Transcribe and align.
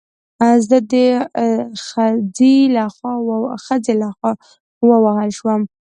زه 0.67 0.77
د 0.91 0.93
خځې 1.87 2.55
له 2.75 2.85
خوا 2.95 3.13
ووهل 5.01 5.29
شوم 5.39 5.61